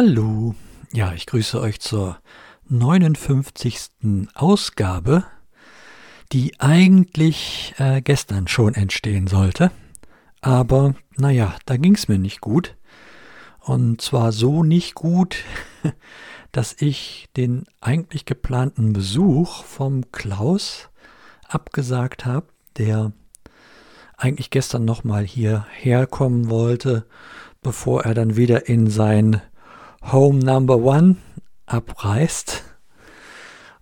[0.00, 0.54] Hallo,
[0.92, 2.20] ja, ich grüße euch zur
[2.68, 4.28] 59.
[4.32, 5.24] Ausgabe,
[6.30, 9.72] die eigentlich äh, gestern schon entstehen sollte.
[10.40, 12.76] Aber naja, da ging es mir nicht gut.
[13.58, 15.38] Und zwar so nicht gut,
[16.52, 20.90] dass ich den eigentlich geplanten Besuch vom Klaus
[21.48, 22.46] abgesagt habe,
[22.76, 23.10] der
[24.16, 27.04] eigentlich gestern nochmal hierher kommen wollte,
[27.62, 29.42] bevor er dann wieder in sein
[30.02, 31.16] Home Number One
[31.66, 32.64] abreist.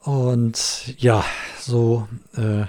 [0.00, 1.24] Und ja,
[1.58, 2.06] so,
[2.36, 2.66] äh,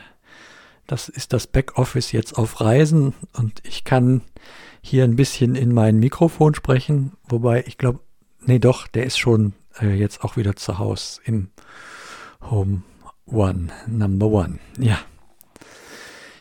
[0.87, 4.21] das ist das Backoffice jetzt auf Reisen und ich kann
[4.81, 7.99] hier ein bisschen in mein Mikrofon sprechen, wobei ich glaube,
[8.39, 11.49] nee doch, der ist schon äh, jetzt auch wieder zu Hause im
[12.49, 12.83] Home
[13.25, 14.59] One, Number One.
[14.79, 14.99] Ja.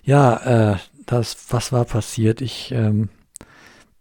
[0.04, 2.40] Ja, äh, das, was war passiert?
[2.40, 3.08] Ich ähm,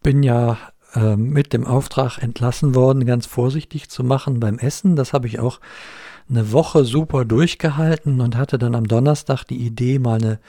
[0.03, 0.57] bin ja
[0.95, 4.95] äh, mit dem Auftrag entlassen worden, ganz vorsichtig zu machen beim Essen.
[4.95, 5.59] Das habe ich auch
[6.29, 10.39] eine Woche super durchgehalten und hatte dann am Donnerstag die Idee, mal eine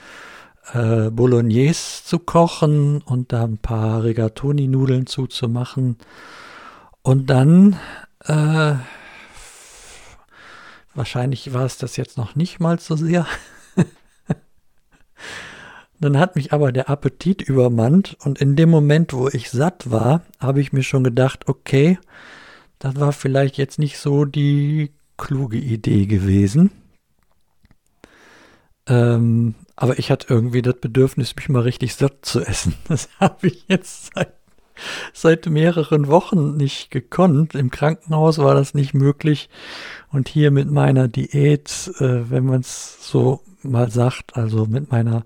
[0.73, 5.97] äh, Bolognese zu kochen und da ein paar Rigatoni-Nudeln zuzumachen.
[7.03, 7.77] Und dann,
[8.25, 8.73] äh,
[10.93, 13.25] wahrscheinlich war es das jetzt noch nicht mal so sehr.
[15.99, 20.21] Dann hat mich aber der Appetit übermannt und in dem Moment, wo ich satt war,
[20.39, 21.97] habe ich mir schon gedacht, okay,
[22.79, 26.71] das war vielleicht jetzt nicht so die kluge Idee gewesen.
[28.87, 32.75] Ähm, aber ich hatte irgendwie das Bedürfnis, mich mal richtig satt zu essen.
[32.87, 34.33] Das habe ich jetzt seit,
[35.13, 37.55] seit mehreren Wochen nicht gekonnt.
[37.55, 39.49] Im Krankenhaus war das nicht möglich.
[40.11, 45.25] Und hier mit meiner Diät, äh, wenn man es so mal sagt, also mit meiner,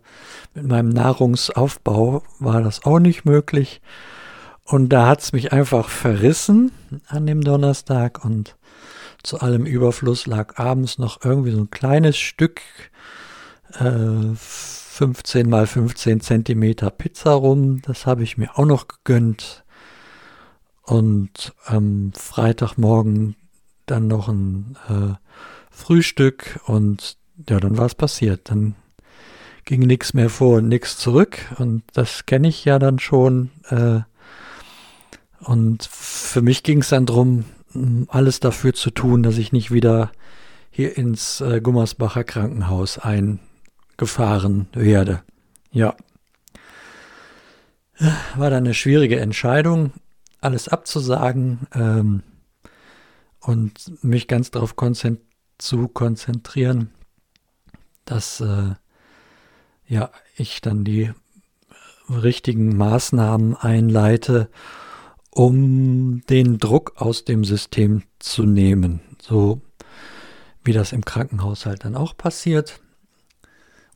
[0.53, 3.81] mit meinem Nahrungsaufbau war das auch nicht möglich.
[4.63, 6.71] Und da hat es mich einfach verrissen
[7.07, 8.55] an dem Donnerstag und
[9.23, 12.61] zu allem Überfluss lag abends noch irgendwie so ein kleines Stück
[13.79, 14.35] äh,
[14.91, 17.81] 15 mal 15 Zentimeter Pizza rum.
[17.83, 19.63] Das habe ich mir auch noch gegönnt.
[20.83, 23.37] Und am Freitagmorgen
[23.85, 25.13] dann noch ein äh,
[25.69, 27.17] Frühstück und
[27.49, 28.51] ja, dann war es passiert.
[28.51, 28.75] Dann
[29.63, 31.39] ging nichts mehr vor und nichts zurück.
[31.57, 33.49] Und das kenne ich ja dann schon.
[33.69, 34.01] Äh,
[35.39, 37.45] und für mich ging es dann darum,
[38.09, 40.11] alles dafür zu tun, dass ich nicht wieder
[40.69, 42.99] hier ins äh, Gummersbacher Krankenhaus
[44.01, 45.21] eingefahren werde.
[45.71, 45.95] Ja.
[48.35, 49.93] War dann eine schwierige Entscheidung,
[50.39, 52.23] alles abzusagen ähm,
[53.39, 55.19] und mich ganz darauf konzent
[55.59, 56.89] zu konzentrieren,
[58.05, 58.73] dass äh,
[59.87, 61.11] ja, ich dann die
[62.09, 64.49] richtigen Maßnahmen einleite,
[65.29, 68.99] um den Druck aus dem System zu nehmen.
[69.21, 69.61] So
[70.63, 72.81] wie das im Krankenhaus halt dann auch passiert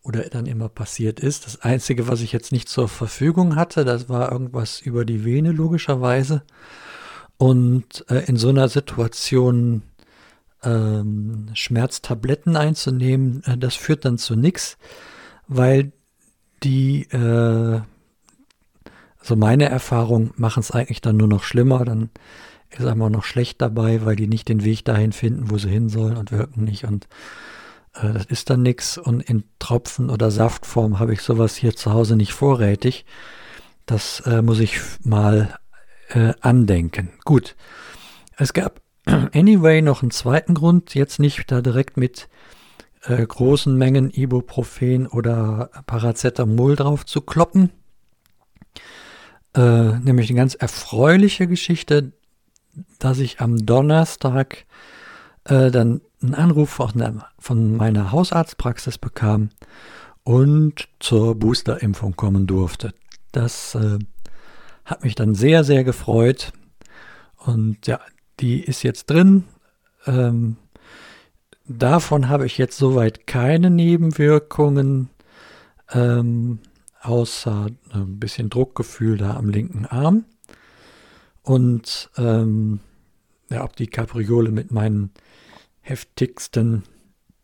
[0.05, 1.45] oder dann immer passiert ist.
[1.45, 5.51] Das Einzige, was ich jetzt nicht zur Verfügung hatte, das war irgendwas über die Vene
[5.51, 6.43] logischerweise.
[7.38, 9.81] Und äh, in so einer Situation
[10.63, 14.77] ähm, Schmerztabletten einzunehmen, äh, das führt dann zu nichts,
[15.47, 15.91] weil
[16.63, 17.81] die, äh,
[19.19, 21.83] also meine Erfahrung, machen es eigentlich dann nur noch schlimmer.
[21.83, 22.11] Dann
[22.69, 25.89] ist einmal noch schlecht dabei, weil die nicht den Weg dahin finden, wo sie hin
[25.89, 26.85] sollen und wirken nicht.
[26.85, 27.07] Und
[27.95, 28.97] äh, das ist dann nichts.
[28.97, 33.06] Und in Tropfen- oder Saftform habe ich sowas hier zu Hause nicht vorrätig.
[33.85, 35.57] Das äh, muss ich mal
[36.09, 37.11] äh, andenken.
[37.23, 37.55] Gut.
[38.38, 38.81] Es gab
[39.34, 42.28] Anyway, noch einen zweiten Grund, jetzt nicht da direkt mit
[43.03, 47.72] äh, großen Mengen Ibuprofen oder Paracetamol drauf zu kloppen.
[49.55, 52.13] Äh, nämlich eine ganz erfreuliche Geschichte,
[53.00, 54.66] dass ich am Donnerstag
[55.45, 59.49] äh, dann einen Anruf von, der, von meiner Hausarztpraxis bekam
[60.23, 62.93] und zur Boosterimpfung kommen durfte.
[63.31, 63.99] Das äh,
[64.83, 66.51] hat mich dann sehr, sehr gefreut.
[67.37, 67.99] Und ja,
[68.39, 69.43] die ist jetzt drin.
[70.07, 70.57] Ähm,
[71.67, 75.09] davon habe ich jetzt soweit keine Nebenwirkungen,
[75.91, 76.59] ähm,
[77.01, 80.25] außer ein bisschen Druckgefühl da am linken Arm.
[81.43, 82.79] Und ähm,
[83.49, 85.11] ja, ob die Kapriole mit meinen
[85.81, 86.83] heftigsten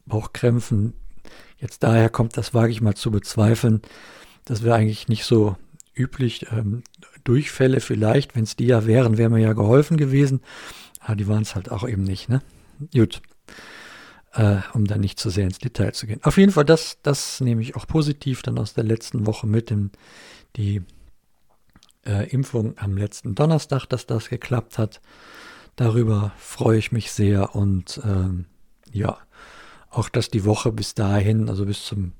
[0.05, 0.93] Bauchkrämpfen
[1.61, 3.81] jetzt daher kommt, das wage ich mal zu bezweifeln.
[4.45, 5.55] Das wäre eigentlich nicht so
[5.93, 6.47] üblich.
[6.51, 6.83] Ähm,
[7.23, 10.41] Durchfälle vielleicht, wenn es die ja wären, wäre mir ja geholfen gewesen.
[10.99, 12.41] Aber die waren es halt auch eben nicht, ne?
[12.93, 13.21] Gut.
[14.33, 16.23] Äh, um dann nicht zu sehr ins Detail zu gehen.
[16.23, 19.69] Auf jeden Fall, das, das nehme ich auch positiv dann aus der letzten Woche mit,
[19.71, 19.91] in
[20.55, 20.81] die
[22.05, 25.01] äh, Impfung am letzten Donnerstag, dass das geklappt hat.
[25.75, 28.45] Darüber freue ich mich sehr und ähm,
[28.91, 29.17] ja,
[29.89, 32.13] auch dass die Woche bis dahin, also bis zum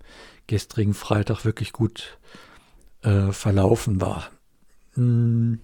[0.48, 2.18] gestrigen Freitag, wirklich gut
[3.02, 4.30] äh, verlaufen war.
[4.94, 5.60] Hm,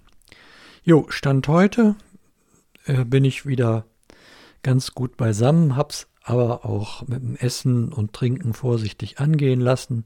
[0.83, 1.95] jo, Stand heute
[2.85, 3.85] äh, bin ich wieder
[4.63, 10.05] ganz gut beisammen, hab's aber auch mit dem Essen und Trinken vorsichtig angehen lassen.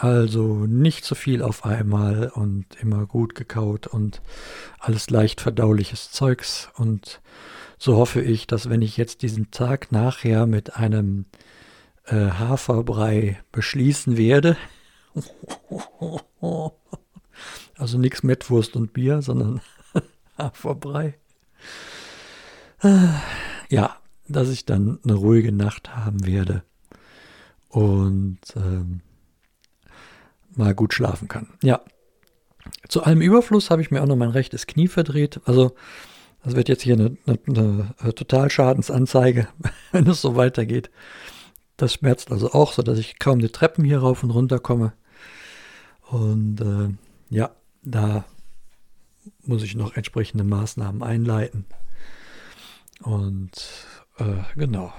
[0.00, 4.22] Also nicht zu viel auf einmal und immer gut gekaut und
[4.78, 6.68] alles leicht verdauliches Zeugs.
[6.76, 7.20] Und
[7.78, 11.24] so hoffe ich, dass wenn ich jetzt diesen Tag nachher mit einem
[12.04, 14.56] äh, Haferbrei beschließen werde,
[17.76, 19.60] also nichts Mettwurst und Bier, sondern
[20.38, 21.18] Haferbrei,
[23.68, 23.96] ja,
[24.28, 26.62] dass ich dann eine ruhige Nacht haben werde.
[27.68, 29.00] Und ähm,
[30.54, 31.48] mal gut schlafen kann.
[31.62, 31.80] Ja.
[32.88, 35.40] Zu allem Überfluss habe ich mir auch noch mein rechtes Knie verdreht.
[35.44, 35.74] Also,
[36.44, 39.48] das wird jetzt hier eine, eine, eine Totalschadensanzeige,
[39.92, 40.90] wenn es so weitergeht.
[41.76, 44.92] Das schmerzt also auch, sodass ich kaum die Treppen hier rauf und runter komme.
[46.02, 46.88] Und äh,
[47.30, 47.50] ja,
[47.82, 48.24] da
[49.42, 51.66] muss ich noch entsprechende Maßnahmen einleiten.
[53.00, 53.52] Und
[54.18, 54.92] äh, genau,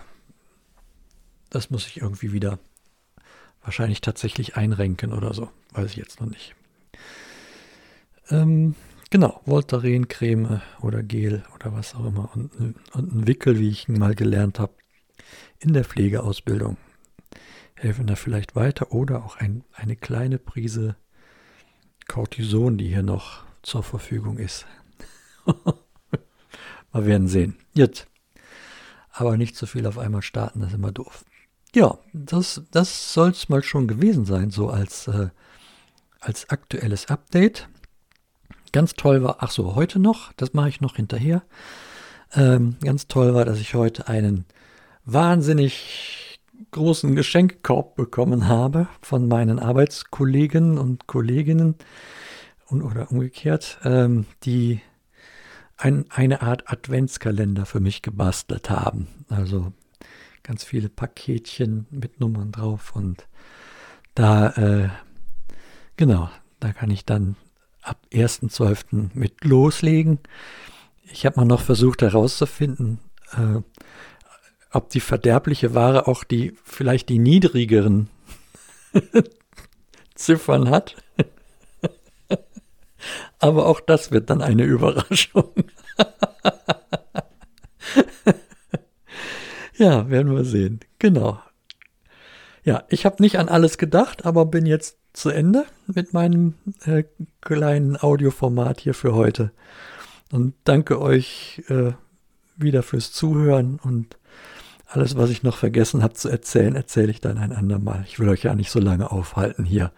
[1.49, 2.59] das muss ich irgendwie wieder
[3.63, 5.49] wahrscheinlich tatsächlich einrenken oder so.
[5.73, 6.55] Weiß ich jetzt noch nicht.
[8.29, 8.75] Ähm,
[9.09, 12.29] genau, Voltaren-Creme oder Gel oder was auch immer.
[12.35, 14.73] Und, und ein Wickel, wie ich ihn mal gelernt habe,
[15.59, 16.77] in der Pflegeausbildung.
[17.75, 20.95] Helfen da vielleicht weiter oder auch ein, eine kleine Prise
[22.07, 24.65] Cortison, die hier noch zur Verfügung ist.
[26.91, 27.57] Mal werden sehen.
[27.73, 28.07] Jetzt.
[29.11, 31.23] Aber nicht zu viel auf einmal starten, das ist immer doof.
[31.75, 35.29] Ja, das, das soll es mal schon gewesen sein, so als, äh,
[36.19, 37.69] als aktuelles Update.
[38.71, 41.43] Ganz toll war, ach so, heute noch, das mache ich noch hinterher.
[42.33, 44.45] Ähm, ganz toll war, dass ich heute einen
[45.05, 46.39] wahnsinnig
[46.71, 51.75] großen Geschenkkorb bekommen habe von meinen Arbeitskollegen und Kolleginnen
[52.67, 54.81] und, oder umgekehrt, ähm, die
[55.77, 59.07] ein, eine Art Adventskalender für mich gebastelt haben.
[59.29, 59.71] Also
[60.43, 63.27] ganz viele Paketchen mit Nummern drauf und
[64.15, 64.89] da, äh,
[65.97, 67.35] genau, da kann ich dann
[67.81, 69.11] ab 1.12.
[69.13, 70.19] mit loslegen.
[71.11, 72.99] Ich habe mal noch versucht herauszufinden,
[73.31, 73.61] äh,
[74.71, 78.09] ob die verderbliche Ware auch die vielleicht die niedrigeren
[80.15, 80.95] Ziffern hat.
[83.39, 85.53] Aber auch das wird dann eine Überraschung.
[89.79, 90.81] Ja, werden wir sehen.
[90.99, 91.39] Genau.
[92.65, 96.55] Ja, ich habe nicht an alles gedacht, aber bin jetzt zu Ende mit meinem
[96.85, 97.05] äh,
[97.39, 99.51] kleinen Audioformat hier für heute.
[100.33, 101.93] Und danke euch äh,
[102.57, 104.17] wieder fürs Zuhören und
[104.85, 108.03] alles, was ich noch vergessen habe zu erzählen, erzähle ich dann ein andermal.
[108.05, 109.93] Ich will euch ja nicht so lange aufhalten hier.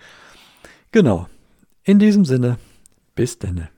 [0.91, 1.27] Genau.
[1.83, 2.59] In diesem Sinne,
[3.15, 3.69] bis denne.